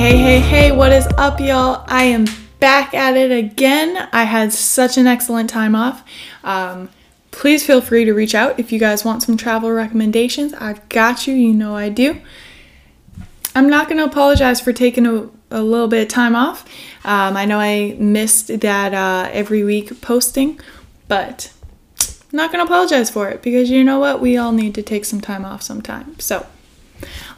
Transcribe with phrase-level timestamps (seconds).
[0.00, 1.84] Hey, hey, hey, what is up, y'all?
[1.86, 2.24] I am
[2.58, 4.08] back at it again.
[4.14, 6.02] I had such an excellent time off.
[6.42, 6.88] Um,
[7.32, 10.54] please feel free to reach out if you guys want some travel recommendations.
[10.54, 12.18] I've got you, you know I do.
[13.54, 16.64] I'm not going to apologize for taking a, a, little bit of time off.
[17.04, 20.58] Um, I know I missed that uh, every week posting,
[21.08, 21.52] but
[22.00, 24.22] I'm not going to apologize for it because you know what?
[24.22, 26.18] We all need to take some time off sometime.
[26.18, 26.46] So,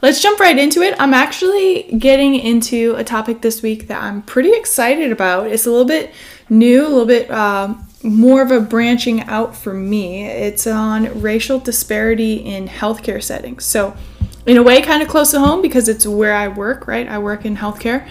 [0.02, 0.96] Let's jump right into it.
[0.98, 5.46] I'm actually getting into a topic this week that I'm pretty excited about.
[5.46, 6.12] It's a little bit
[6.50, 10.26] new, a little bit uh, more of a branching out for me.
[10.26, 13.64] It's on racial disparity in healthcare settings.
[13.64, 13.96] So,
[14.44, 17.06] in a way, kind of close to home because it's where I work, right?
[17.06, 18.08] I work in healthcare,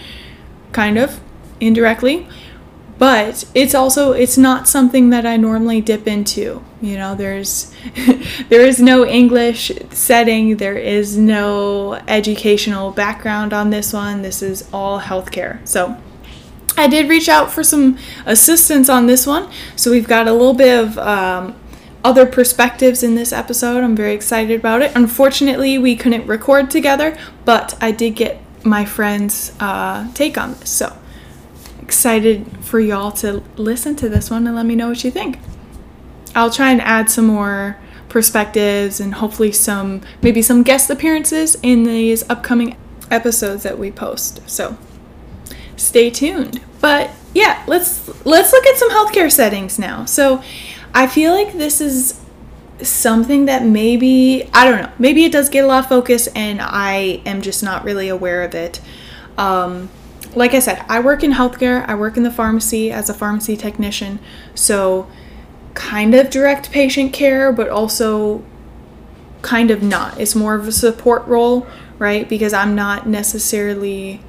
[0.72, 1.20] kind of
[1.60, 2.26] indirectly
[3.02, 6.62] but it's also it's not something that I normally dip into.
[6.80, 7.74] You know, there's
[8.48, 14.22] there is no English setting, there is no educational background on this one.
[14.22, 15.66] This is all healthcare.
[15.66, 16.00] So
[16.76, 19.50] I did reach out for some assistance on this one.
[19.74, 21.56] So we've got a little bit of um,
[22.04, 23.82] other perspectives in this episode.
[23.82, 24.92] I'm very excited about it.
[24.94, 30.70] Unfortunately, we couldn't record together, but I did get my friend's uh, take on this.
[30.70, 30.96] So
[31.92, 35.38] excited for y'all to listen to this one and let me know what you think.
[36.34, 37.76] I'll try and add some more
[38.08, 42.78] perspectives and hopefully some maybe some guest appearances in these upcoming
[43.10, 44.40] episodes that we post.
[44.48, 44.78] So
[45.76, 46.62] stay tuned.
[46.80, 50.06] But yeah, let's let's look at some healthcare settings now.
[50.06, 50.42] So
[50.94, 52.18] I feel like this is
[52.80, 56.58] something that maybe I don't know, maybe it does get a lot of focus and
[56.62, 58.80] I am just not really aware of it.
[59.36, 59.90] Um,
[60.34, 63.56] like I said, I work in healthcare, I work in the pharmacy as a pharmacy
[63.56, 64.18] technician,
[64.54, 65.10] so
[65.74, 68.44] kind of direct patient care, but also
[69.42, 70.18] kind of not.
[70.20, 71.66] It's more of a support role,
[71.98, 72.28] right?
[72.28, 74.20] Because I'm not necessarily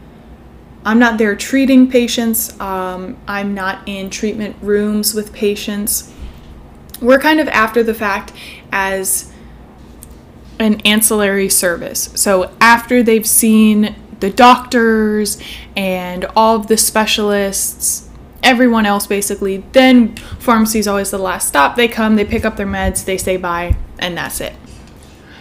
[0.86, 2.60] I'm not there treating patients.
[2.60, 6.14] Um, I'm not in treatment rooms with patients.
[7.02, 8.34] We're kind of after the fact
[8.72, 9.32] as
[10.60, 12.10] an ancillary service.
[12.16, 15.38] So after they've seen the doctors
[15.76, 18.08] and all of the specialists,
[18.42, 19.58] everyone else basically.
[19.74, 21.76] Then pharmacy is always the last stop.
[21.76, 24.54] They come, they pick up their meds, they say bye, and that's it.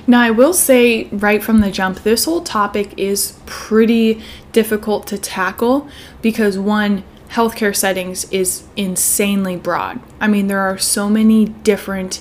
[0.04, 5.16] Now, I will say right from the jump, this whole topic is pretty difficult to
[5.16, 5.88] tackle
[6.20, 10.00] because one, healthcare settings is insanely broad.
[10.20, 12.20] I mean, there are so many different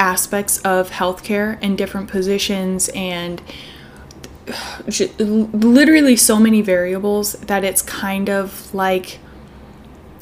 [0.00, 3.40] aspects of healthcare and different positions and
[5.18, 9.18] literally so many variables that it's kind of like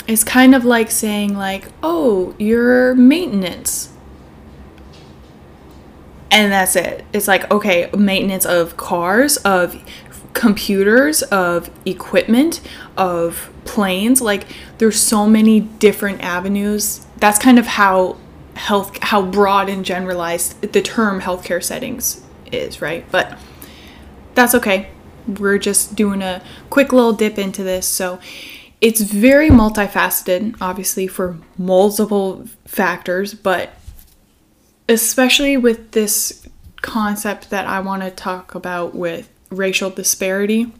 [0.06, 3.90] it's kind of like saying like oh your maintenance.
[6.30, 7.04] And that's it.
[7.12, 9.80] It's like okay maintenance of cars of
[10.32, 12.60] computers of equipment
[12.96, 14.20] of planes.
[14.20, 14.46] Like
[14.78, 17.06] there's so many different avenues.
[17.18, 18.16] That's kind of how
[18.56, 23.04] health how broad and generalized the term healthcare settings is right?
[23.10, 23.38] But
[24.34, 24.88] that's okay.
[25.26, 27.86] We're just doing a quick little dip into this.
[27.86, 28.18] So
[28.80, 33.70] it's very multifaceted, obviously, for multiple factors, but
[34.88, 36.46] especially with this
[36.82, 40.72] concept that I want to talk about with racial disparity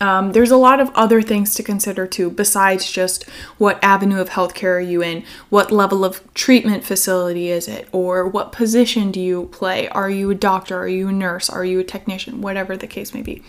[0.00, 3.24] um, there's a lot of other things to consider too, besides just
[3.58, 8.26] what avenue of healthcare are you in, what level of treatment facility is it, or
[8.26, 9.88] what position do you play?
[9.88, 10.78] Are you a doctor?
[10.78, 11.50] Are you a nurse?
[11.50, 12.40] Are you a technician?
[12.40, 13.42] Whatever the case may be.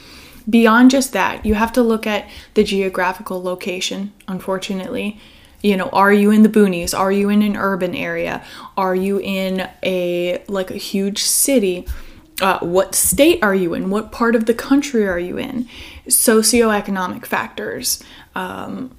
[0.49, 5.19] Beyond just that, you have to look at the geographical location, unfortunately.
[5.61, 6.97] You know, are you in the boonies?
[6.97, 8.43] Are you in an urban area?
[8.77, 11.85] Are you in a like a huge city?
[12.41, 13.89] Uh, what state are you in?
[13.89, 15.67] What part of the country are you in?
[16.09, 18.03] Socioeconomic factors,
[18.35, 18.97] um,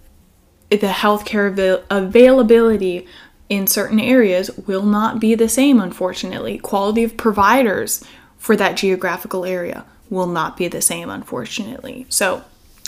[0.69, 3.06] the healthcare avail- availability
[3.48, 6.59] in certain areas will not be the same, unfortunately.
[6.59, 8.03] Quality of providers
[8.39, 12.07] for that geographical area will not be the same, unfortunately.
[12.09, 12.45] So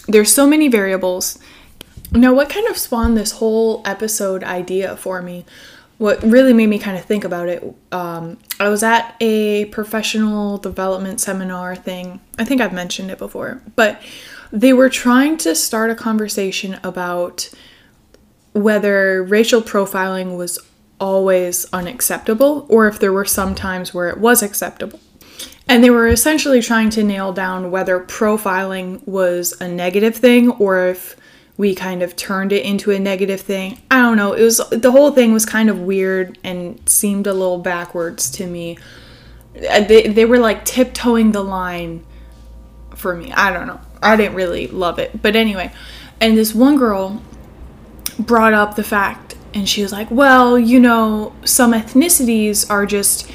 [0.06, 1.38] there's so many variables.
[2.12, 5.44] Now, what kind of spawned this whole episode idea for me
[6.02, 7.62] what really made me kind of think about it,
[7.92, 12.20] um, I was at a professional development seminar thing.
[12.36, 14.02] I think I've mentioned it before, but
[14.50, 17.48] they were trying to start a conversation about
[18.52, 20.58] whether racial profiling was
[20.98, 24.98] always unacceptable or if there were some times where it was acceptable.
[25.68, 30.88] And they were essentially trying to nail down whether profiling was a negative thing or
[30.88, 31.14] if
[31.62, 33.80] we kind of turned it into a negative thing.
[33.88, 34.32] I don't know.
[34.32, 38.48] It was the whole thing was kind of weird and seemed a little backwards to
[38.48, 38.78] me.
[39.70, 42.04] Uh, they, they were like tiptoeing the line
[42.96, 43.30] for me.
[43.30, 43.80] I don't know.
[44.02, 45.22] I didn't really love it.
[45.22, 45.72] But anyway,
[46.20, 47.22] and this one girl
[48.18, 53.30] brought up the fact and she was like, "Well, you know, some ethnicities are just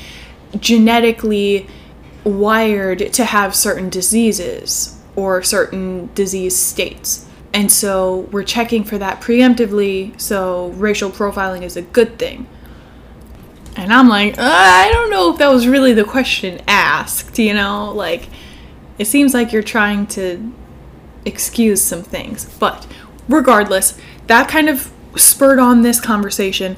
[0.60, 1.66] genetically
[2.26, 7.27] wired to have certain diseases or certain disease states."
[7.58, 12.46] And so we're checking for that preemptively, so racial profiling is a good thing.
[13.76, 17.56] And I'm like, uh, I don't know if that was really the question asked, you
[17.56, 17.92] know?
[17.92, 18.30] Like,
[19.00, 20.54] it seems like you're trying to
[21.26, 22.46] excuse some things.
[22.46, 22.86] But
[23.28, 26.78] regardless, that kind of spurred on this conversation.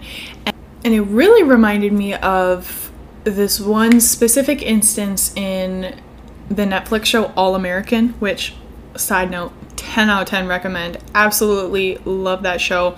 [0.85, 2.89] And it really reminded me of
[3.25, 5.99] this one specific instance in
[6.47, 8.55] the Netflix show All American, which,
[8.95, 9.51] side note,
[9.99, 10.97] 10 out of 10 recommend.
[11.13, 12.97] Absolutely love that show.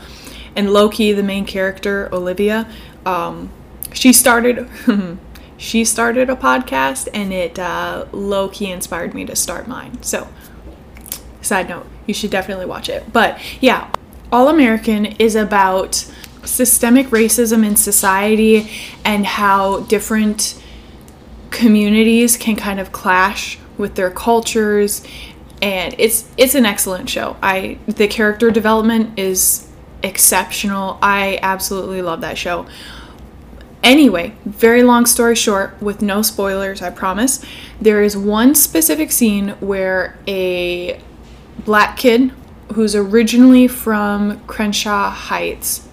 [0.56, 2.69] And Loki, the main character, Olivia,
[3.07, 3.50] um,
[3.92, 4.69] she started.
[5.57, 10.03] she started a podcast and it uh, low key inspired me to start mine.
[10.03, 10.27] So,
[11.42, 13.12] side note, you should definitely watch it.
[13.12, 13.89] But yeah,
[14.31, 16.07] All American is about
[16.44, 18.69] systemic racism in society
[19.03, 20.62] and how different
[21.50, 25.03] communities can kind of clash with their cultures
[25.61, 27.37] and it's it's an excellent show.
[27.41, 29.67] I the character development is
[30.03, 30.97] exceptional.
[31.01, 32.65] I absolutely love that show.
[33.83, 37.43] Anyway, very long story short, with no spoilers, I promise,
[37.79, 41.01] there is one specific scene where a
[41.65, 42.31] black kid
[42.73, 45.87] who's originally from Crenshaw Heights,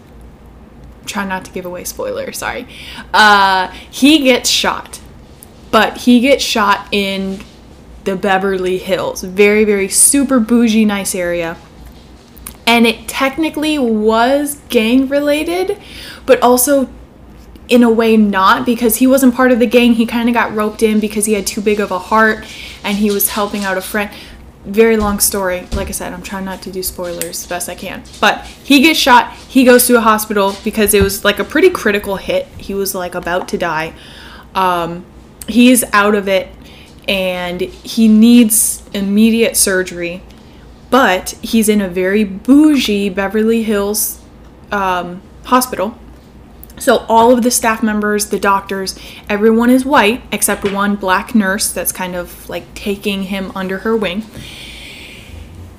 [1.06, 2.68] try not to give away spoilers, sorry,
[3.14, 5.00] uh, he gets shot.
[5.70, 7.40] But he gets shot in
[8.08, 9.22] the Beverly Hills.
[9.22, 11.58] Very, very super bougie, nice area.
[12.66, 15.78] And it technically was gang related,
[16.24, 16.88] but also
[17.68, 19.92] in a way not because he wasn't part of the gang.
[19.92, 22.46] He kind of got roped in because he had too big of a heart
[22.82, 24.10] and he was helping out a friend.
[24.64, 25.66] Very long story.
[25.72, 28.04] Like I said, I'm trying not to do spoilers the best I can.
[28.22, 29.34] But he gets shot.
[29.34, 32.46] He goes to a hospital because it was like a pretty critical hit.
[32.56, 33.92] He was like about to die.
[34.54, 35.04] Um,
[35.46, 36.48] he's out of it
[37.08, 40.22] and he needs immediate surgery.
[40.90, 44.22] But he's in a very bougie Beverly Hills
[44.70, 45.98] um, hospital
[46.80, 51.70] so all of the staff members, the doctors, everyone is white except one black nurse
[51.72, 54.24] that's kind of like taking him under her wing.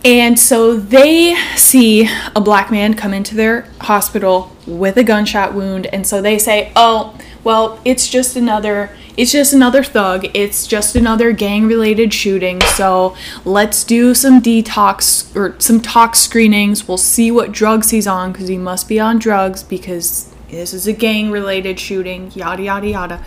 [0.05, 5.87] And so they see a black man come into their hospital with a gunshot wound
[5.87, 10.27] and so they say, "Oh, well, it's just another it's just another thug.
[10.33, 12.61] It's just another gang related shooting.
[12.61, 16.87] So let's do some detox or some tox screenings.
[16.87, 20.87] We'll see what drugs he's on because he must be on drugs because this is
[20.87, 23.25] a gang related shooting, yada, yada, yada.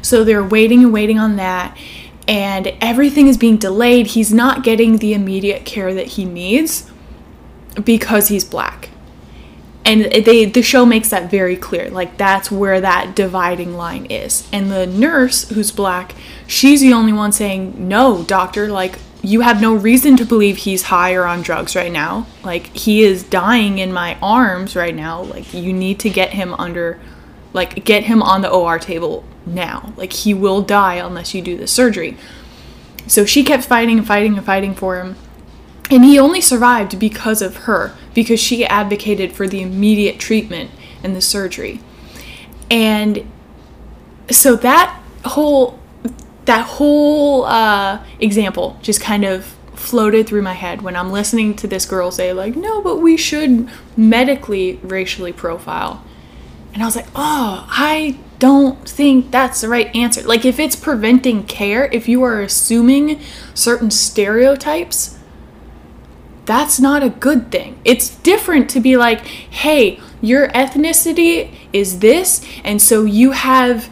[0.00, 1.76] So they're waiting and waiting on that,
[2.28, 4.08] and everything is being delayed.
[4.08, 6.88] He's not getting the immediate care that he needs
[7.82, 8.90] because he's black.
[9.84, 11.88] And they the show makes that very clear.
[11.88, 14.46] Like that's where that dividing line is.
[14.52, 16.14] And the nurse who's black,
[16.46, 20.84] she's the only one saying, "No, doctor, like you have no reason to believe he's
[20.84, 22.26] high or on drugs right now.
[22.44, 25.22] Like he is dying in my arms right now.
[25.22, 27.00] Like you need to get him under
[27.54, 29.92] like get him on the OR table now.
[29.96, 32.16] Like he will die unless you do the surgery.
[33.06, 35.16] So she kept fighting and fighting and fighting for him.
[35.90, 40.70] And he only survived because of her, because she advocated for the immediate treatment
[41.02, 41.80] and the surgery.
[42.70, 43.26] And
[44.30, 45.78] so that whole
[46.44, 51.66] that whole uh, example just kind of floated through my head when I'm listening to
[51.66, 56.04] this girl say, like, no, but we should medically racially profile.
[56.72, 60.22] And I was like, oh, I don't think that's the right answer.
[60.22, 63.20] Like, if it's preventing care, if you are assuming
[63.54, 65.18] certain stereotypes,
[66.44, 67.78] that's not a good thing.
[67.84, 73.90] It's different to be like, hey, your ethnicity is this, and so you have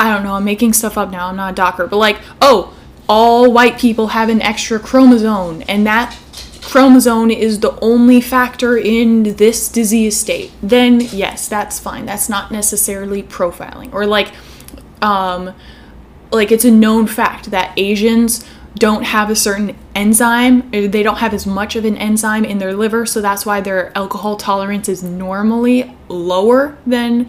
[0.00, 2.74] I don't know, I'm making stuff up now, I'm not a doctor, but like, oh,
[3.06, 6.18] all white people have an extra chromosome, and that
[6.62, 12.06] chromosome is the only factor in this disease state, then yes, that's fine.
[12.06, 13.92] That's not necessarily profiling.
[13.92, 14.32] Or like,
[15.02, 15.54] um,
[16.30, 18.44] like it's a known fact that Asians
[18.76, 22.72] don't have a certain enzyme, they don't have as much of an enzyme in their
[22.72, 27.28] liver, so that's why their alcohol tolerance is normally lower than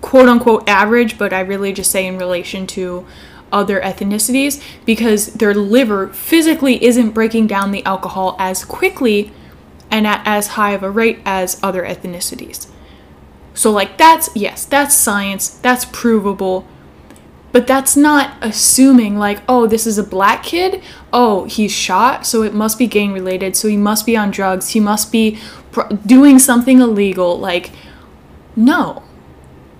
[0.00, 3.06] quote unquote average, but I really just say in relation to
[3.52, 9.32] other ethnicities because their liver physically isn't breaking down the alcohol as quickly
[9.90, 12.68] and at as high of a rate as other ethnicities.
[13.54, 16.66] So, like, that's yes, that's science, that's provable.
[17.52, 20.80] But that's not assuming, like, oh, this is a black kid.
[21.12, 23.56] Oh, he's shot, so it must be gang related.
[23.56, 24.68] So he must be on drugs.
[24.68, 25.36] He must be
[26.06, 27.36] doing something illegal.
[27.38, 27.72] Like,
[28.54, 29.02] no.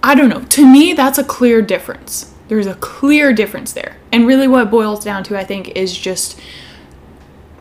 [0.03, 0.43] I don't know.
[0.43, 2.35] To me, that's a clear difference.
[2.51, 3.97] There's a clear difference there.
[4.11, 6.37] And really, what boils down to, I think, is just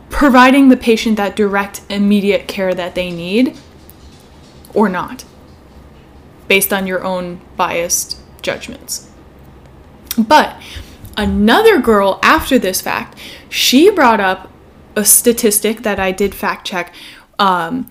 [0.10, 3.56] providing the patient that direct, immediate care that they need
[4.74, 5.26] or not,
[6.48, 9.12] based on your own biased judgments.
[10.18, 10.60] But
[11.16, 13.16] another girl after this fact,
[13.48, 14.52] she brought up
[14.96, 16.96] a statistic that I did fact check.
[17.38, 17.88] Um,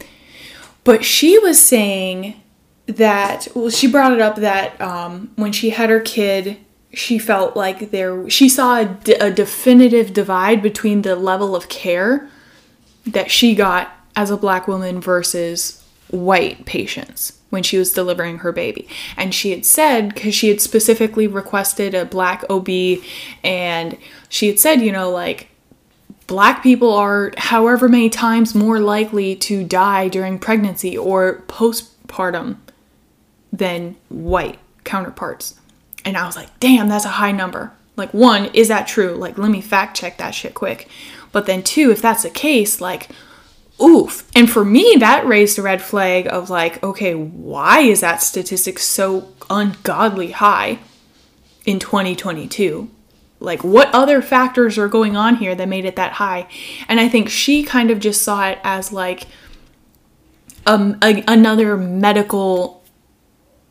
[0.82, 2.42] but she was saying
[2.86, 6.58] that, well, she brought it up that um, when she had her kid,
[6.92, 12.28] she felt like there, she saw a, definitive divide between the level of care
[13.06, 18.52] that she got as a black woman versus white patients when she was delivering her
[18.52, 18.88] baby.
[19.16, 22.68] And she had said, because she had specifically requested a black OB,
[23.42, 23.96] and
[24.28, 25.48] she had said, you know, like,
[26.26, 32.56] black people are however many times more likely to die during pregnancy or postpartum
[33.50, 35.58] than white counterparts.
[36.08, 37.70] And I was like, damn, that's a high number.
[37.94, 39.12] Like, one, is that true?
[39.12, 40.88] Like, let me fact check that shit quick.
[41.32, 43.10] But then, two, if that's the case, like,
[43.78, 44.26] oof.
[44.34, 48.78] And for me, that raised a red flag of like, okay, why is that statistic
[48.78, 50.78] so ungodly high
[51.66, 52.88] in 2022?
[53.38, 56.48] Like, what other factors are going on here that made it that high?
[56.88, 59.26] And I think she kind of just saw it as like
[60.64, 62.82] um, a, another medical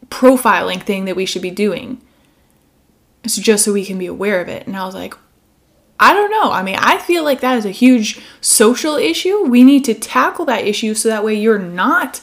[0.09, 1.99] profiling thing that we should be doing.
[3.23, 4.67] It's just so we can be aware of it.
[4.67, 5.13] And I was like,
[5.99, 6.51] I don't know.
[6.51, 9.43] I mean, I feel like that is a huge social issue.
[9.43, 12.21] We need to tackle that issue so that way you're not,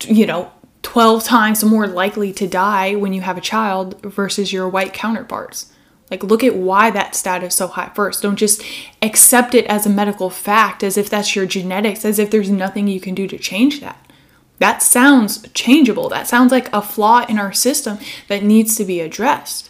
[0.00, 4.68] you know, 12 times more likely to die when you have a child versus your
[4.68, 5.72] white counterparts.
[6.10, 8.22] Like, look at why that stat is so high first.
[8.22, 8.62] Don't just
[9.02, 12.88] accept it as a medical fact, as if that's your genetics, as if there's nothing
[12.88, 14.10] you can do to change that.
[14.58, 16.08] That sounds changeable.
[16.08, 19.67] That sounds like a flaw in our system that needs to be addressed.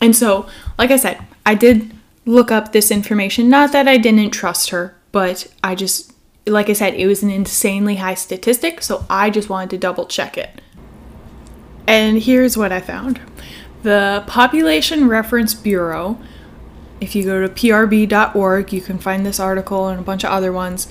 [0.00, 1.90] And so, like I said, I did
[2.24, 3.48] look up this information.
[3.48, 6.12] Not that I didn't trust her, but I just,
[6.46, 10.06] like I said, it was an insanely high statistic, so I just wanted to double
[10.06, 10.60] check it.
[11.86, 13.20] And here's what I found
[13.82, 16.18] the Population Reference Bureau,
[17.00, 20.52] if you go to prb.org, you can find this article and a bunch of other
[20.52, 20.88] ones.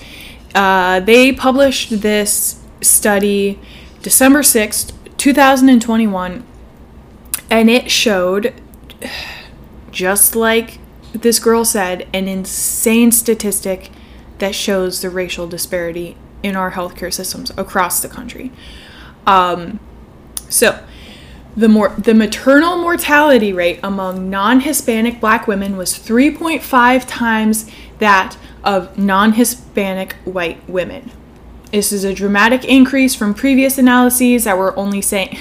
[0.54, 3.60] Uh, they published this study
[4.02, 6.44] December 6th, 2021,
[7.50, 8.54] and it showed
[9.90, 10.78] just like
[11.12, 13.90] this girl said, an insane statistic
[14.38, 18.52] that shows the racial disparity in our healthcare systems across the country.
[19.26, 19.80] Um,
[20.48, 20.84] so,
[21.56, 28.96] the more the maternal mortality rate among non-Hispanic black women was 3.5 times that of
[28.96, 31.10] non-Hispanic white women.
[31.72, 35.36] This is a dramatic increase from previous analyses that were only saying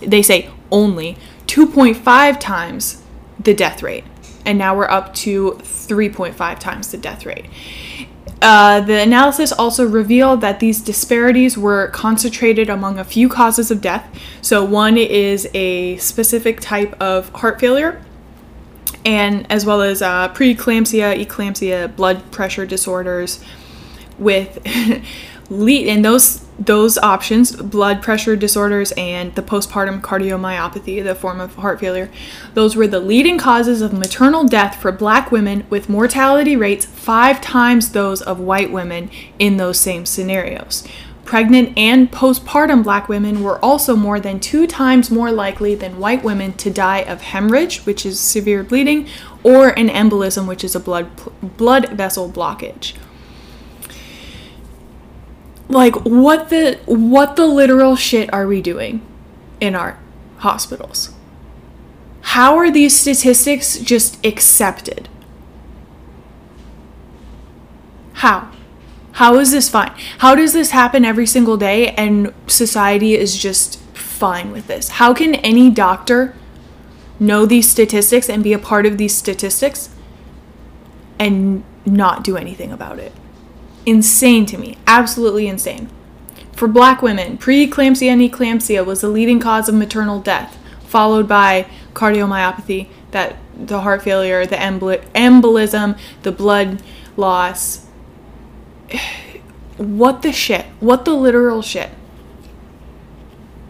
[0.00, 1.16] they say only
[1.46, 3.01] 2.5 times
[3.44, 4.04] the death rate.
[4.44, 7.46] And now we're up to 3.5 times the death rate.
[8.40, 13.80] Uh, the analysis also revealed that these disparities were concentrated among a few causes of
[13.80, 14.04] death.
[14.40, 18.02] So, one is a specific type of heart failure,
[19.04, 23.44] and as well as uh, preeclampsia, eclampsia, blood pressure disorders,
[24.18, 24.58] with
[25.52, 31.54] lead and those those options blood pressure disorders and the postpartum cardiomyopathy the form of
[31.56, 32.08] heart failure
[32.54, 37.40] those were the leading causes of maternal death for black women with mortality rates 5
[37.40, 40.86] times those of white women in those same scenarios.
[41.24, 46.22] Pregnant and postpartum black women were also more than 2 times more likely than white
[46.22, 49.08] women to die of hemorrhage which is severe bleeding
[49.42, 51.08] or an embolism which is a blood
[51.56, 52.94] blood vessel blockage
[55.72, 59.04] like what the what the literal shit are we doing
[59.60, 59.98] in our
[60.38, 61.12] hospitals?
[62.20, 65.08] How are these statistics just accepted?
[68.14, 68.50] How?
[69.12, 69.92] How is this fine?
[70.18, 74.88] How does this happen every single day and society is just fine with this?
[74.90, 76.34] How can any doctor
[77.18, 79.90] know these statistics and be a part of these statistics
[81.18, 83.12] and not do anything about it?
[83.86, 84.78] Insane to me.
[84.86, 85.88] Absolutely insane.
[86.52, 91.66] For black women, preeclampsia and eclampsia was the leading cause of maternal death, followed by
[91.94, 96.82] cardiomyopathy, that the heart failure, the embolism, the blood
[97.16, 97.86] loss.
[99.78, 100.66] What the shit?
[100.80, 101.90] What the literal shit?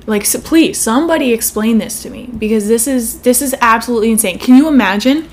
[0.05, 4.39] Like so please, somebody explain this to me because this is this is absolutely insane.
[4.39, 5.31] Can you imagine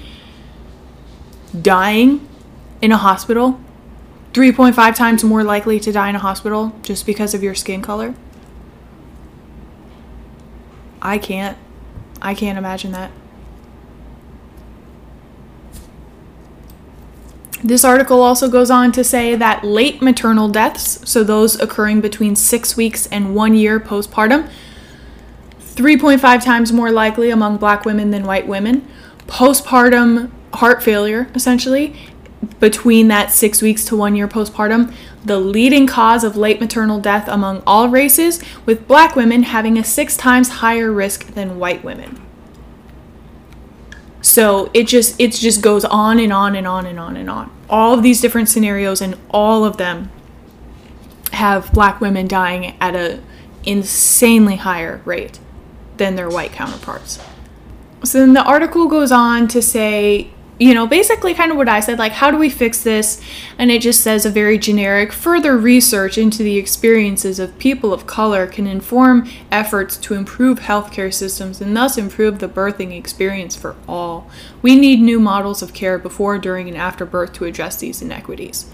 [1.60, 2.26] dying
[2.82, 3.60] in a hospital?
[4.34, 8.14] 3.5 times more likely to die in a hospital just because of your skin color?
[11.02, 11.58] I can't.
[12.22, 13.12] I can't imagine that.
[17.64, 22.36] This article also goes on to say that late maternal deaths, so those occurring between
[22.36, 24.50] six weeks and one year postpartum,
[25.60, 28.88] 3.5 times more likely among black women than white women.
[29.28, 31.96] Postpartum heart failure, essentially,
[32.60, 34.94] between that six weeks to one year postpartum,
[35.24, 39.84] the leading cause of late maternal death among all races, with black women having a
[39.84, 42.22] six times higher risk than white women.
[44.22, 47.52] So it just it just goes on and on and on and on and on.
[47.70, 50.12] All of these different scenarios and all of them
[51.32, 53.22] have black women dying at a
[53.64, 55.40] insanely higher rate
[55.98, 57.20] than their white counterparts.
[58.04, 61.80] So then the article goes on to say you know, basically kind of what I
[61.80, 63.22] said, like, how do we fix this?
[63.58, 68.06] And it just says a very generic further research into the experiences of people of
[68.06, 73.78] color can inform efforts to improve healthcare systems and thus improve the birthing experience for
[73.88, 74.30] all.
[74.62, 78.70] We need new models of care before, during, and after birth to address these inequities.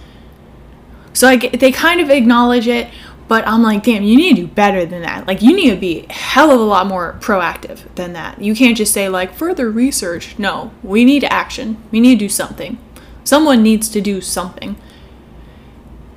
[1.14, 2.90] So I, they kind of acknowledge it,
[3.28, 5.26] but I'm like, damn, you need to do better than that.
[5.26, 8.40] Like, you need to be hell of a lot more proactive than that.
[8.40, 10.38] You can't just say, like, further research.
[10.38, 11.82] No, we need action.
[11.92, 12.78] We need to do something.
[13.24, 14.76] Someone needs to do something.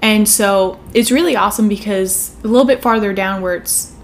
[0.03, 3.95] And so it's really awesome because a little bit farther down, where it's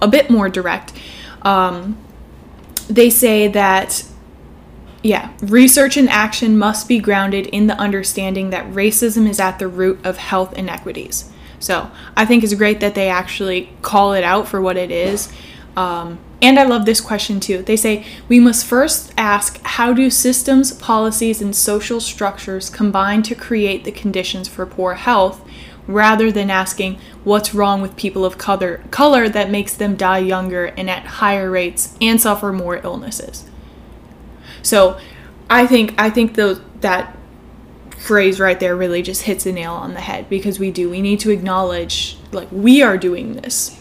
[0.00, 0.92] a bit more direct,
[1.42, 1.98] um,
[2.88, 4.02] they say that,
[5.02, 9.68] yeah, research and action must be grounded in the understanding that racism is at the
[9.68, 11.29] root of health inequities.
[11.60, 15.32] So I think it's great that they actually call it out for what it is.
[15.76, 17.62] Um, and I love this question too.
[17.62, 23.34] They say, we must first ask how do systems, policies, and social structures combine to
[23.34, 25.46] create the conditions for poor health,
[25.86, 30.66] rather than asking what's wrong with people of color, color that makes them die younger
[30.66, 33.44] and at higher rates and suffer more illnesses.
[34.62, 34.98] So
[35.48, 37.16] I think I think those that
[38.00, 40.88] phrase right there really just hits the nail on the head because we do.
[40.88, 43.78] We need to acknowledge, like, we are doing this.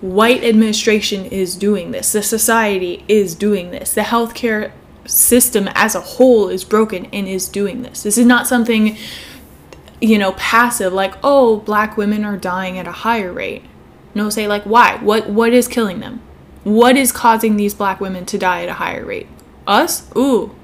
[0.00, 2.12] White administration is doing this.
[2.12, 3.94] The society is doing this.
[3.94, 4.70] The healthcare
[5.06, 8.04] system as a whole is broken and is doing this.
[8.04, 8.96] This is not something,
[10.00, 13.64] you know, passive, like, oh, black women are dying at a higher rate.
[14.14, 14.96] No, say, like, why?
[15.02, 16.22] What, what is killing them?
[16.62, 19.28] What is causing these black women to die at a higher rate?
[19.66, 20.10] Us?
[20.16, 20.54] Ooh,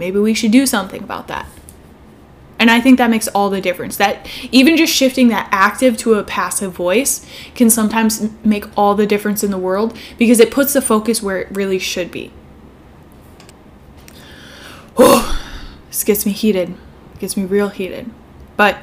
[0.00, 1.46] maybe we should do something about that.
[2.58, 3.96] And I think that makes all the difference.
[3.96, 9.06] That even just shifting that active to a passive voice can sometimes make all the
[9.06, 12.32] difference in the world because it puts the focus where it really should be.
[14.98, 15.40] Oh,
[15.88, 16.74] this gets me heated.
[17.18, 18.10] Gets me real heated.
[18.56, 18.78] But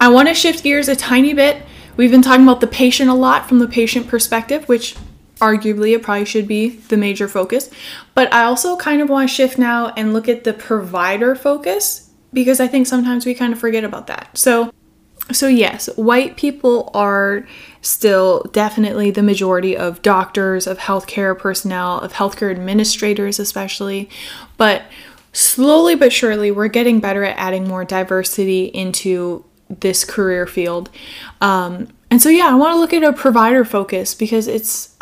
[0.00, 1.62] I want to shift gears a tiny bit.
[1.96, 4.96] We've been talking about the patient a lot from the patient perspective, which
[5.40, 7.70] arguably it probably should be the major focus.
[8.14, 12.10] But I also kind of want to shift now and look at the provider focus
[12.32, 14.36] because I think sometimes we kind of forget about that.
[14.36, 14.72] So
[15.32, 17.46] so yes, white people are
[17.82, 24.08] still definitely the majority of doctors, of healthcare personnel, of healthcare administrators especially,
[24.56, 24.82] but
[25.32, 30.90] slowly but surely we're getting better at adding more diversity into this career field.
[31.40, 34.96] Um, and so yeah, I want to look at a provider focus because it's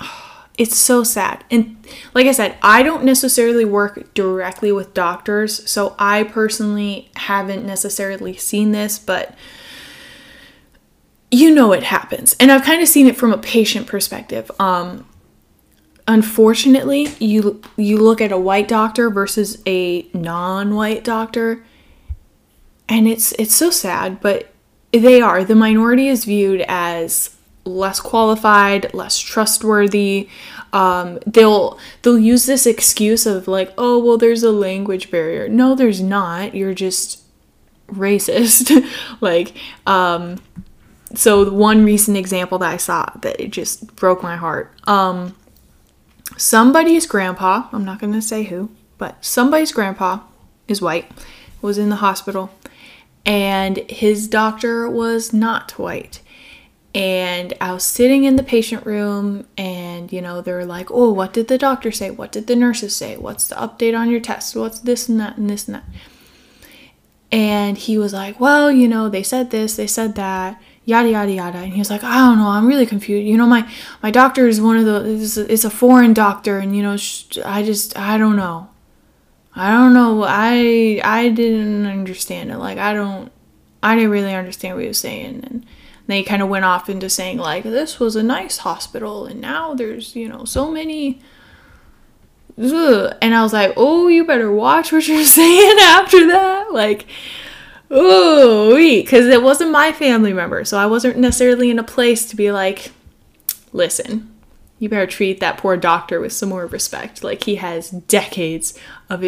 [0.59, 1.45] it's so sad.
[1.51, 1.77] And
[2.15, 8.37] like I said, I don't necessarily work directly with doctors, so I personally haven't necessarily
[8.37, 9.35] seen this, but
[11.31, 12.35] you know it happens.
[12.41, 14.51] And I've kind of seen it from a patient perspective.
[14.59, 15.07] Um
[16.09, 21.65] unfortunately, you you look at a white doctor versus a non-white doctor,
[22.89, 24.53] and it's it's so sad, but
[24.91, 25.45] they are.
[25.45, 27.38] The minority is viewed as
[27.69, 30.29] less qualified, less trustworthy.
[30.73, 35.49] Um, they'll they'll use this excuse of like, oh well, there's a language barrier.
[35.49, 36.55] No, there's not.
[36.55, 37.23] You're just
[37.89, 38.85] racist.
[39.21, 39.55] like,
[39.87, 40.41] um,
[41.15, 44.73] so one recent example that I saw that it just broke my heart.
[44.85, 45.37] Um,
[46.37, 47.69] somebody's grandpa.
[47.73, 50.21] I'm not gonna say who, but somebody's grandpa
[50.67, 51.11] is white.
[51.61, 52.51] Was in the hospital,
[53.27, 56.21] and his doctor was not white
[56.99, 61.33] and I was sitting in the patient room, and you know, they're like, Oh, what
[61.33, 62.11] did the doctor say?
[62.11, 63.17] What did the nurses say?
[63.17, 64.57] What's the update on your test?
[64.57, 65.85] What's this and that and this and that?
[67.31, 70.61] And he was like, Well, you know, they said this, they said that.
[70.85, 73.47] yada yada yada and he was like i don't know i'm really confused you know
[73.47, 73.63] my
[74.03, 76.97] my doctor is one of the it's a foreign doctor and you know
[77.45, 78.57] i just i don't know
[79.55, 83.31] i don't know i i didn't understand it like i don't
[83.83, 85.67] i didn't really understand what he was saying and
[86.09, 89.75] they kind of went off into saying like this was a nice hospital and now
[89.75, 91.21] there's you know so many
[92.61, 93.15] Ugh.
[93.23, 96.73] and i was like oh you better watch what you're saying after that.
[96.73, 97.07] Like
[97.91, 102.37] oh because it wasn't my family member so i wasn't necessarily in a place to
[102.37, 102.91] be like
[103.73, 104.29] listen
[104.79, 107.25] you better treat that poor doctor with some more respect.
[107.25, 108.79] Like he has decades
[109.11, 109.25] of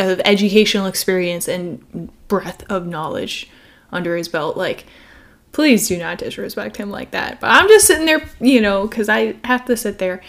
[0.00, 3.50] of educational experience and breadth of knowledge
[3.90, 4.56] under his belt.
[4.56, 4.84] Like
[5.52, 7.40] please do not disrespect him like that.
[7.40, 10.22] But I'm just sitting there, you know, because I have to sit there.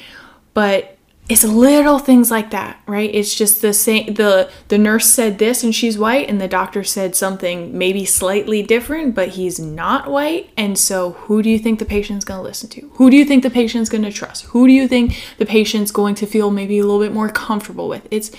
[0.54, 0.98] But
[1.30, 3.14] it's little things like that, right?
[3.14, 4.16] It's just the same.
[4.16, 8.64] the The nurse said this, and she's white, and the doctor said something maybe slightly
[8.64, 10.50] different, but he's not white.
[10.58, 12.90] And so, who do you think the patient's going to listen to?
[12.96, 14.46] Who do you think the patient's going to trust?
[14.46, 17.88] Who do you think the patient's going to feel maybe a little bit more comfortable
[17.88, 18.08] with?
[18.10, 18.32] It's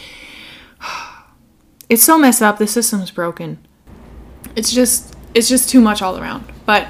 [1.88, 2.58] it's so messed up.
[2.58, 3.64] The system's broken.
[4.56, 6.44] It's just it's just too much all around.
[6.66, 6.88] But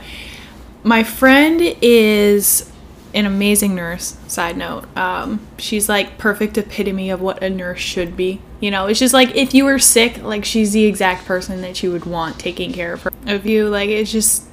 [0.83, 2.71] my friend is
[3.13, 4.17] an amazing nurse.
[4.29, 8.41] Side note, um, she's like perfect epitome of what a nurse should be.
[8.61, 11.83] You know, it's just like if you were sick, like she's the exact person that
[11.83, 13.11] you would want taking care of her.
[13.27, 14.45] Of you, like it's just,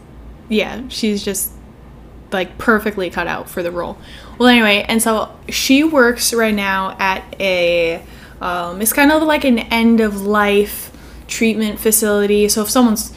[0.49, 1.51] yeah, she's just
[2.31, 3.97] like perfectly cut out for the role.
[4.37, 8.03] Well, anyway, and so she works right now at a,
[8.41, 10.91] um, it's kind of like an end of life
[11.27, 12.47] treatment facility.
[12.49, 13.13] So if someone's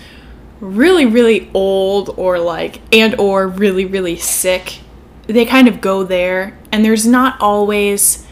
[0.61, 4.81] really really old or like and or really really sick
[5.27, 8.27] they kind of go there and there's not always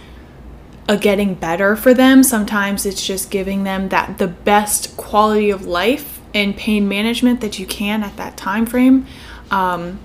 [0.88, 2.22] a getting better for them.
[2.22, 7.58] Sometimes it's just giving them that the best quality of life and pain management that
[7.58, 9.06] you can at that time frame.
[9.50, 10.00] Um,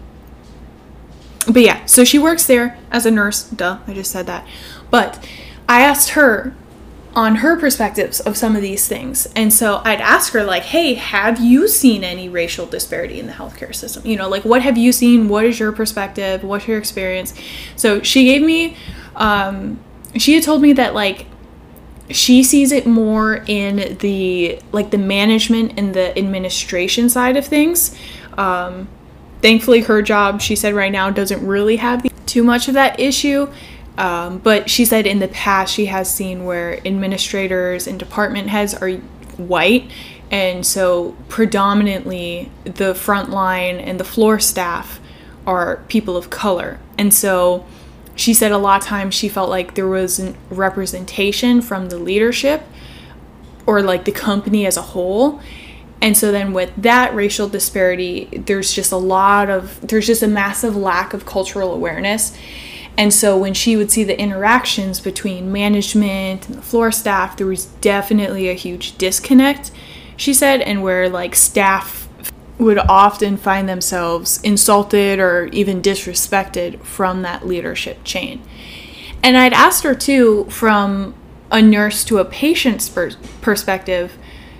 [1.45, 4.47] but yeah so she works there as a nurse duh i just said that.
[4.89, 5.27] But
[5.67, 6.55] i asked her
[7.15, 9.27] on her perspectives of some of these things.
[9.35, 13.33] And so I'd ask her, like, hey, have you seen any racial disparity in the
[13.33, 14.05] healthcare system?
[14.05, 15.29] You know, like, what have you seen?
[15.29, 16.43] What is your perspective?
[16.43, 17.33] What's your experience?
[17.75, 18.77] So she gave me,
[19.15, 19.79] um,
[20.17, 21.27] she had told me that, like,
[22.09, 27.97] she sees it more in the like the management and the administration side of things
[28.37, 28.87] um,
[29.41, 32.99] thankfully her job she said right now doesn't really have the, too much of that
[32.99, 33.47] issue
[33.97, 38.73] um, but she said in the past she has seen where administrators and department heads
[38.73, 38.91] are
[39.37, 39.91] white,
[40.31, 44.99] and so predominantly the front line and the floor staff
[45.45, 46.79] are people of color.
[46.97, 47.65] And so
[48.15, 52.63] she said a lot of times she felt like there was representation from the leadership
[53.65, 55.41] or like the company as a whole.
[56.01, 60.27] And so then with that racial disparity, there's just a lot of, there's just a
[60.27, 62.37] massive lack of cultural awareness.
[62.97, 67.47] And so when she would see the interactions between management and the floor staff, there
[67.47, 69.71] was definitely a huge disconnect,
[70.15, 72.07] she said, and where like staff
[72.59, 78.41] would often find themselves insulted or even disrespected from that leadership chain.
[79.23, 81.15] And I'd asked her too, from
[81.51, 82.89] a nurse to a patient's
[83.41, 84.13] perspective,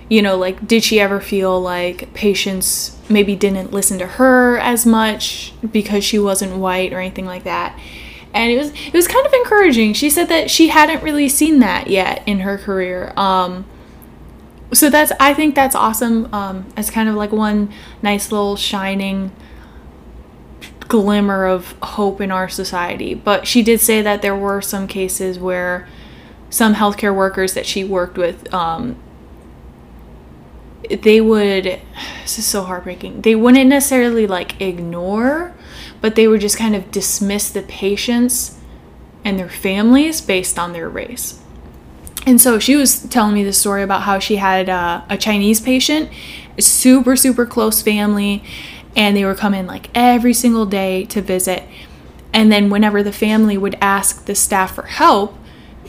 [0.08, 4.84] you know, like, did she ever feel like patients maybe didn't listen to her as
[4.84, 7.78] much because she wasn't white or anything like that?
[8.34, 9.94] And it was it was kind of encouraging.
[9.94, 13.12] She said that she hadn't really seen that yet in her career.
[13.16, 13.64] Um,
[14.72, 16.32] so that's I think that's awesome.
[16.34, 19.30] Um, it's kind of like one nice little shining
[20.88, 23.14] glimmer of hope in our society.
[23.14, 25.88] But she did say that there were some cases where
[26.50, 28.96] some healthcare workers that she worked with, um,
[30.88, 31.80] they would.
[32.22, 33.20] This is so heartbreaking.
[33.20, 35.53] They wouldn't necessarily like ignore
[36.04, 38.58] but they would just kind of dismiss the patients
[39.24, 41.40] and their families based on their race.
[42.26, 45.62] And so she was telling me the story about how she had uh, a Chinese
[45.62, 46.10] patient,
[46.58, 48.44] super, super close family,
[48.94, 51.62] and they were coming like every single day to visit.
[52.34, 55.34] And then, whenever the family would ask the staff for help,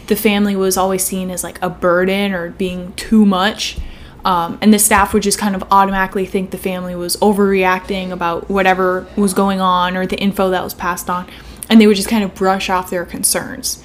[0.08, 3.80] the family was always seen as like a burden or being too much.
[4.26, 8.50] Um, and the staff would just kind of automatically think the family was overreacting about
[8.50, 11.28] whatever was going on or the info that was passed on.
[11.70, 13.84] And they would just kind of brush off their concerns.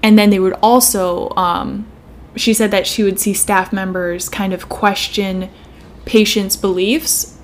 [0.00, 1.86] And then they would also, um,
[2.36, 5.50] she said that she would see staff members kind of question
[6.04, 7.36] patients' beliefs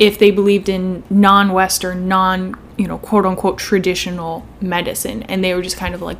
[0.00, 5.22] if they believed in non Western, non, you know, quote unquote traditional medicine.
[5.24, 6.18] And they would just kind of like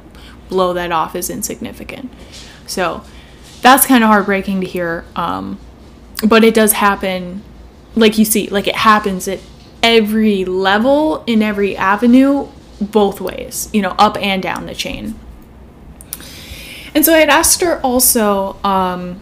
[0.48, 2.12] blow that off as insignificant.
[2.66, 3.02] So
[3.64, 5.06] that's kind of heartbreaking to hear.
[5.16, 5.58] Um,
[6.28, 7.42] but it does happen,
[7.96, 9.40] like you see, like it happens at
[9.82, 12.46] every level, in every avenue,
[12.78, 15.18] both ways, you know, up and down the chain.
[16.94, 19.20] And so I had asked her also um,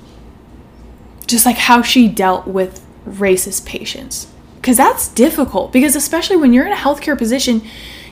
[1.28, 4.26] just like how she dealt with racist patients.
[4.56, 7.62] Because that's difficult, because especially when you're in a healthcare position,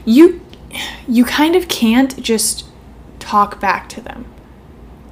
[0.04, 0.40] you
[1.08, 2.64] you kind of can't just
[3.18, 4.24] talk back to them.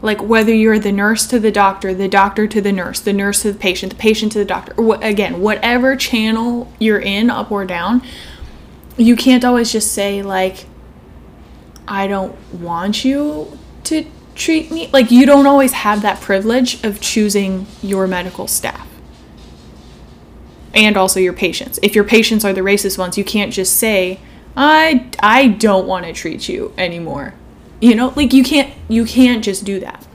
[0.00, 3.42] Like whether you're the nurse to the doctor, the doctor to the nurse, the nurse
[3.42, 7.50] to the patient, the patient to the doctor, or again, whatever channel you're in, up
[7.50, 8.02] or down,
[8.96, 10.66] you can't always just say, like,
[11.87, 14.88] I don't want you to treat me.
[14.92, 18.87] Like, you don't always have that privilege of choosing your medical staff
[20.74, 21.78] and also your patients.
[21.82, 24.20] If your patients are the racist ones, you can't just say,
[24.56, 27.34] I, I don't want to treat you anymore.
[27.81, 30.07] You know, like you can't you can't just do that.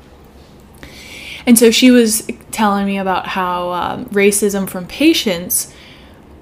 [1.45, 5.73] And so she was telling me about how um, racism from patients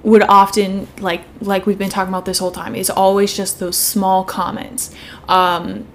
[0.04, 3.78] would often like like we've been talking about this whole time is always just those
[3.78, 4.94] small comments.
[5.28, 5.88] Um,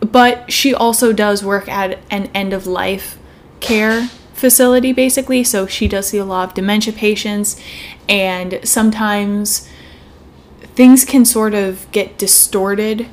[0.00, 3.18] but she also does work at an end of life
[3.60, 7.60] care facility basically so she does see a lot of dementia patients
[8.08, 9.68] and sometimes
[10.74, 13.06] things can sort of get distorted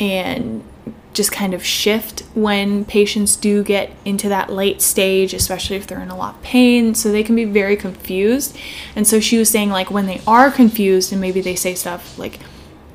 [0.00, 0.64] and
[1.12, 6.00] just kind of shift when patients do get into that late stage, especially if they're
[6.00, 6.94] in a lot of pain.
[6.94, 8.56] So they can be very confused.
[8.94, 12.18] And so she was saying, like, when they are confused and maybe they say stuff
[12.18, 12.38] like,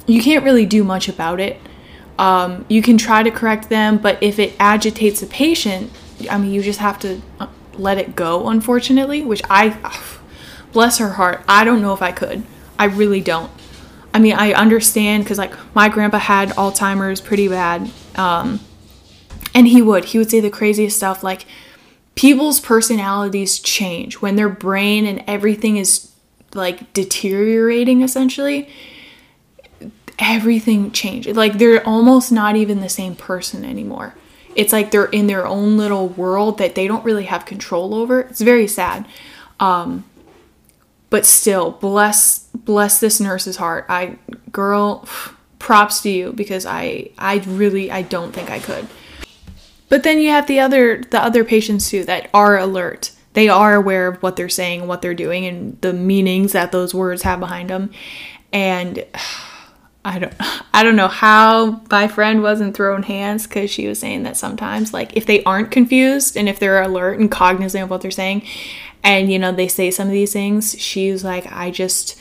[0.07, 1.59] you can't really do much about it.
[2.17, 5.91] Um, you can try to correct them, but if it agitates the patient,
[6.29, 9.77] I mean, you just have to uh, let it go, unfortunately, which I,
[10.71, 12.43] bless her heart, I don't know if I could.
[12.79, 13.51] I really don't.
[14.15, 17.91] I mean, I understand because like my grandpa had Alzheimer's pretty bad.
[18.15, 18.62] Um,
[19.54, 21.45] and he would, he would say the craziest stuff like
[22.15, 26.13] people's personalities change when their brain and everything is
[26.54, 28.69] like deteriorating essentially.
[30.17, 31.36] Everything changes.
[31.36, 34.15] Like they're almost not even the same person anymore.
[34.56, 38.21] It's like they're in their own little world that they don't really have control over.
[38.21, 39.06] It's very sad.
[39.60, 40.06] Um,
[41.09, 43.85] but still bless bless this nurse's heart.
[43.89, 44.17] I
[44.51, 45.07] girl
[45.59, 48.87] props to you because i i really i don't think i could.
[49.89, 53.11] But then you have the other the other patients too that are alert.
[53.33, 56.93] They are aware of what they're saying what they're doing and the meanings that those
[56.93, 57.91] words have behind them.
[58.53, 59.05] And
[60.05, 60.33] I don't
[60.73, 64.93] I don't know how my friend wasn't thrown hands cuz she was saying that sometimes
[64.93, 68.43] like if they aren't confused and if they're alert and cognizant of what they're saying
[69.03, 72.17] and you know they say some of these things she's like i just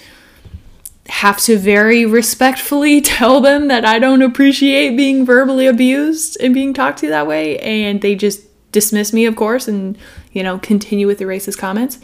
[1.08, 6.72] have to very respectfully tell them that i don't appreciate being verbally abused and being
[6.72, 8.40] talked to that way and they just
[8.72, 9.96] dismiss me of course and
[10.32, 11.98] you know continue with the racist comments.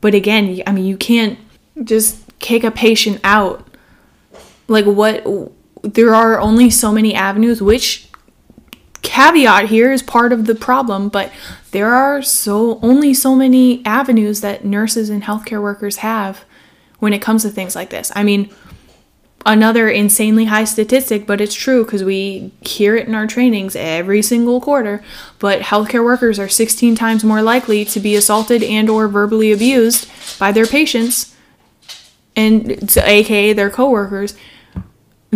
[0.00, 1.38] But again i mean you can't
[1.82, 3.66] just kick a patient out
[4.68, 5.24] like what
[5.82, 8.08] there are only so many avenues which
[9.02, 11.30] caveat here is part of the problem, but
[11.72, 16.44] there are so only so many avenues that nurses and healthcare workers have
[16.98, 18.10] when it comes to things like this.
[18.16, 18.50] I mean,
[19.44, 24.22] another insanely high statistic, but it's true because we hear it in our trainings every
[24.22, 25.04] single quarter.
[25.38, 30.08] But healthcare workers are 16 times more likely to be assaulted and or verbally abused
[30.38, 31.36] by their patients
[32.34, 34.34] and to aka their coworkers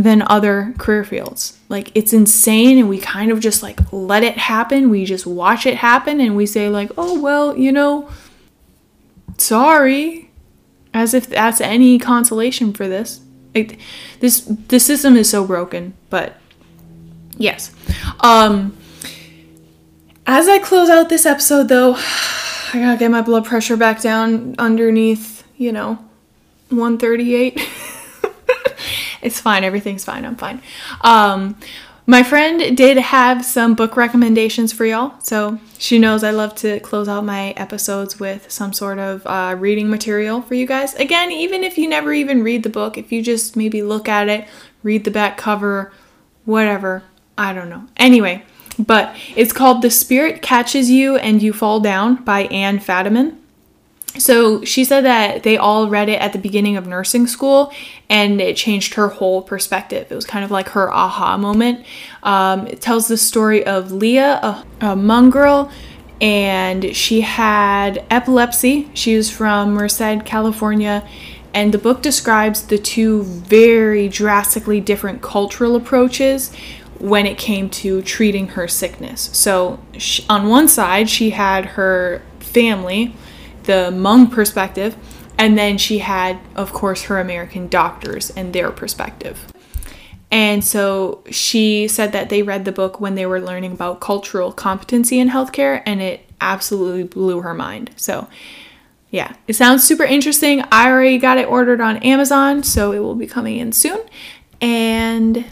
[0.03, 1.59] than other career fields.
[1.69, 4.91] Like it's insane and we kind of just like let it happen.
[4.91, 8.09] We just watch it happen and we say like, "Oh, well, you know,
[9.37, 10.31] sorry."
[10.95, 13.21] As if that's any consolation for this.
[13.55, 13.79] Like
[14.21, 16.37] this the system is so broken, but
[17.37, 17.73] yes.
[18.21, 18.77] Um
[20.27, 21.95] as I close out this episode though,
[22.73, 25.99] I got to get my blood pressure back down underneath, you know,
[26.69, 27.68] 138.
[29.23, 29.65] It's fine.
[29.65, 30.25] Everything's fine.
[30.25, 30.63] I'm fine.
[31.03, 31.57] Um,
[32.07, 35.21] my friend did have some book recommendations for y'all.
[35.21, 39.57] So she knows I love to close out my episodes with some sort of uh,
[39.59, 40.95] reading material for you guys.
[40.95, 44.31] Again, even if you never even read the book, if you just maybe look at
[44.31, 44.49] it,
[44.83, 45.93] read the back cover,
[46.47, 47.03] whatever.
[47.37, 47.87] I don't know.
[47.99, 48.43] Anyway,
[48.79, 53.38] but it's called The Spirit Catches You and You Fall Down by Anne Fadiman.
[54.19, 57.73] So she said that they all read it at the beginning of nursing school
[58.09, 60.11] and it changed her whole perspective.
[60.11, 61.87] It was kind of like her aha moment.
[62.23, 65.71] Um, it tells the story of Lia, a, a Hmong girl,
[66.21, 68.91] and she had epilepsy.
[68.95, 71.09] She was from Merced, California.
[71.55, 76.53] And the book describes the two very drastically different cultural approaches
[76.99, 79.31] when it came to treating her sickness.
[79.33, 83.15] So, she, on one side, she had her family
[83.69, 84.97] the Hmong perspective,
[85.39, 89.53] And then she had, of course, her American doctors and their perspective.
[90.31, 94.53] And so she said that they read the book when they were learning about cultural
[94.53, 97.93] competency in healthcare, and it absolutely blew her mind.
[97.97, 98.29] So,
[99.11, 100.65] yeah, it sounds super interesting.
[100.71, 104.01] I already got it ordered on Amazon, so it will be coming in soon.
[104.61, 105.47] And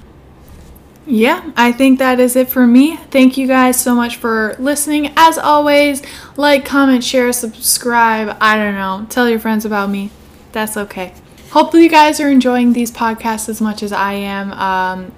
[1.07, 2.97] yeah, I think that is it for me.
[2.97, 5.12] Thank you guys so much for listening.
[5.16, 6.03] As always,
[6.37, 8.37] like, comment, share, subscribe.
[8.40, 9.07] I don't know.
[9.09, 10.11] Tell your friends about me.
[10.53, 11.14] That's okay.
[11.51, 14.53] Hopefully, you guys are enjoying these podcasts as much as I am.
[14.53, 15.12] Um,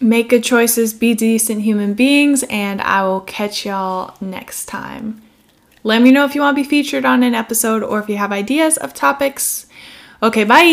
[0.00, 5.22] make good choices, be decent human beings, and I will catch y'all next time.
[5.84, 8.16] Let me know if you want to be featured on an episode or if you
[8.16, 9.66] have ideas of topics.
[10.22, 10.64] Okay, bye.